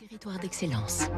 Territoire 0.00 0.38
d'excellence. 0.38 1.08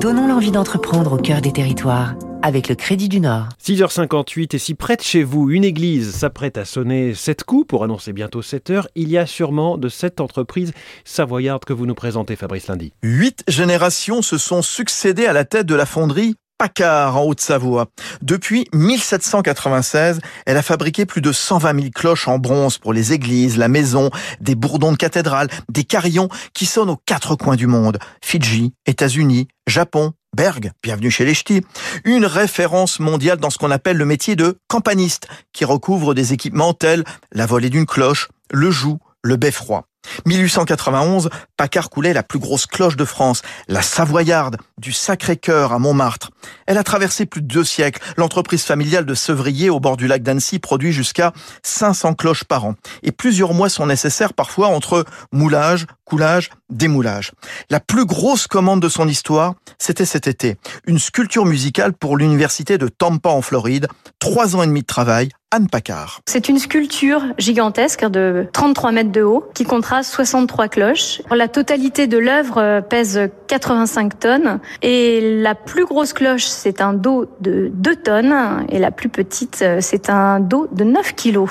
Donnons 0.00 0.28
l'envie 0.28 0.52
d'entreprendre 0.52 1.14
au 1.14 1.16
cœur 1.16 1.40
des 1.40 1.52
territoires 1.52 2.14
avec 2.42 2.68
le 2.68 2.76
Crédit 2.76 3.08
du 3.08 3.18
Nord. 3.18 3.48
6h58 3.60 4.54
et 4.54 4.58
si 4.58 4.74
près 4.74 4.94
de 4.94 5.02
chez 5.02 5.24
vous, 5.24 5.50
une 5.50 5.64
église 5.64 6.14
s'apprête 6.14 6.56
à 6.56 6.64
sonner 6.64 7.12
7 7.12 7.42
coups 7.42 7.66
pour 7.66 7.82
annoncer 7.82 8.12
bientôt 8.12 8.40
7 8.40 8.70
heures, 8.70 8.88
il 8.94 9.10
y 9.10 9.18
a 9.18 9.26
sûrement 9.26 9.78
de 9.78 9.88
cette 9.88 10.20
entreprise 10.20 10.72
savoyarde 11.04 11.64
que 11.64 11.72
vous 11.72 11.86
nous 11.86 11.96
présentez, 11.96 12.36
Fabrice 12.36 12.68
Lundi. 12.68 12.92
Huit 13.02 13.42
générations 13.48 14.22
se 14.22 14.38
sont 14.38 14.62
succédées 14.62 15.26
à 15.26 15.32
la 15.32 15.44
tête 15.44 15.66
de 15.66 15.74
la 15.74 15.84
fonderie 15.84 16.36
Paccard 16.60 17.16
en 17.16 17.22
Haute-Savoie. 17.22 17.86
Depuis 18.20 18.66
1796, 18.74 20.20
elle 20.44 20.58
a 20.58 20.62
fabriqué 20.62 21.06
plus 21.06 21.22
de 21.22 21.32
120 21.32 21.74
000 21.74 21.86
cloches 21.94 22.28
en 22.28 22.38
bronze 22.38 22.76
pour 22.76 22.92
les 22.92 23.14
églises, 23.14 23.56
la 23.56 23.68
maison, 23.68 24.10
des 24.42 24.54
bourdons 24.54 24.92
de 24.92 24.98
cathédrale, 24.98 25.48
des 25.70 25.84
carillons 25.84 26.28
qui 26.52 26.66
sonnent 26.66 26.90
aux 26.90 27.00
quatre 27.06 27.34
coins 27.34 27.56
du 27.56 27.66
monde. 27.66 27.98
Fidji, 28.22 28.74
États-Unis, 28.84 29.48
Japon, 29.66 30.12
Berg, 30.36 30.72
bienvenue 30.82 31.10
chez 31.10 31.24
les 31.24 31.32
Ch'tis, 31.32 31.64
une 32.04 32.26
référence 32.26 33.00
mondiale 33.00 33.38
dans 33.38 33.48
ce 33.48 33.56
qu'on 33.56 33.70
appelle 33.70 33.96
le 33.96 34.04
métier 34.04 34.36
de 34.36 34.58
campaniste, 34.68 35.28
qui 35.54 35.64
recouvre 35.64 36.12
des 36.12 36.34
équipements 36.34 36.74
tels 36.74 37.04
la 37.32 37.46
volée 37.46 37.70
d'une 37.70 37.86
cloche, 37.86 38.28
le 38.50 38.70
joug, 38.70 38.98
le 39.22 39.36
beffroi. 39.36 39.86
1891, 40.26 41.30
Paccard 41.56 41.90
coulait 41.90 42.12
la 42.12 42.22
plus 42.22 42.38
grosse 42.38 42.66
cloche 42.66 42.96
de 42.96 43.04
France, 43.04 43.42
la 43.68 43.82
Savoyarde, 43.82 44.56
du 44.78 44.92
Sacré-Cœur 44.92 45.72
à 45.72 45.78
Montmartre. 45.78 46.30
Elle 46.66 46.78
a 46.78 46.84
traversé 46.84 47.26
plus 47.26 47.42
de 47.42 47.46
deux 47.46 47.64
siècles. 47.64 48.00
L'entreprise 48.16 48.64
familiale 48.64 49.06
de 49.06 49.14
Sevrier 49.14 49.70
au 49.70 49.80
bord 49.80 49.96
du 49.96 50.06
lac 50.06 50.22
d'Annecy 50.22 50.58
produit 50.58 50.92
jusqu'à 50.92 51.32
500 51.62 52.14
cloches 52.14 52.44
par 52.44 52.64
an. 52.64 52.74
Et 53.02 53.12
plusieurs 53.12 53.54
mois 53.54 53.68
sont 53.68 53.86
nécessaires 53.86 54.34
parfois 54.34 54.68
entre 54.68 55.04
moulage, 55.32 55.86
coulage, 56.04 56.50
démoulage. 56.70 57.32
La 57.70 57.80
plus 57.80 58.04
grosse 58.04 58.46
commande 58.46 58.80
de 58.80 58.88
son 58.88 59.08
histoire, 59.08 59.54
c'était 59.78 60.04
cet 60.04 60.26
été. 60.26 60.56
Une 60.86 60.98
sculpture 60.98 61.44
musicale 61.44 61.92
pour 61.92 62.16
l'université 62.16 62.78
de 62.78 62.88
Tampa 62.88 63.30
en 63.30 63.42
Floride. 63.42 63.88
Trois 64.18 64.56
ans 64.56 64.62
et 64.62 64.66
demi 64.66 64.82
de 64.82 64.86
travail. 64.86 65.30
Anne 65.52 65.68
Paccard. 65.68 66.20
C'est 66.26 66.48
une 66.48 66.60
sculpture 66.60 67.24
gigantesque 67.36 68.04
de 68.04 68.46
33 68.52 68.92
mètres 68.92 69.10
de 69.10 69.22
haut 69.22 69.44
qui 69.52 69.64
comptera 69.64 70.04
63 70.04 70.68
cloches. 70.68 71.22
La 71.32 71.48
totalité 71.48 72.06
de 72.06 72.18
l'œuvre 72.18 72.82
pèse 72.88 73.20
85 73.48 74.20
tonnes 74.20 74.60
et 74.82 75.40
la 75.42 75.56
plus 75.56 75.86
grosse 75.86 76.12
cloche 76.12 76.44
c'est 76.44 76.80
un 76.80 76.92
dos 76.92 77.26
de 77.40 77.68
2 77.74 77.96
tonnes 77.96 78.64
et 78.68 78.78
la 78.78 78.92
plus 78.92 79.08
petite 79.08 79.64
c'est 79.80 80.08
un 80.08 80.38
dos 80.38 80.68
de 80.70 80.84
9 80.84 81.14
kilos 81.16 81.50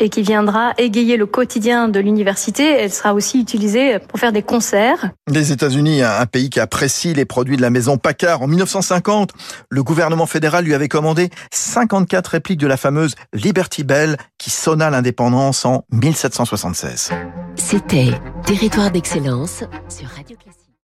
et 0.00 0.08
qui 0.08 0.22
viendra 0.22 0.72
égayer 0.78 1.16
le 1.16 1.26
quotidien 1.26 1.88
de 1.88 2.00
l'université. 2.00 2.64
Elle 2.64 2.92
sera 2.92 3.14
aussi 3.14 3.40
utilisée 3.40 3.98
pour 3.98 4.18
faire 4.18 4.32
des 4.32 4.42
concerts. 4.42 5.10
Les 5.30 5.52
États-Unis, 5.52 6.02
un 6.02 6.26
pays 6.26 6.50
qui 6.50 6.60
apprécie 6.60 7.14
les 7.14 7.24
produits 7.24 7.56
de 7.56 7.62
la 7.62 7.70
maison 7.70 7.96
Paccard. 7.98 8.42
En 8.42 8.46
1950, 8.46 9.30
le 9.70 9.82
gouvernement 9.82 10.26
fédéral 10.26 10.64
lui 10.64 10.74
avait 10.74 10.88
commandé 10.88 11.30
54 11.52 12.28
répliques 12.28 12.60
de 12.60 12.66
la 12.66 12.76
fameuse 12.76 13.14
Liberty 13.32 13.84
Bell 13.84 14.16
qui 14.38 14.50
sonna 14.50 14.90
l'indépendance 14.90 15.64
en 15.64 15.84
1776. 15.92 17.10
C'était 17.56 18.10
Territoire 18.44 18.90
d'excellence 18.90 19.64
sur 19.88 20.08
Radio 20.08 20.36
Classique. 20.36 20.63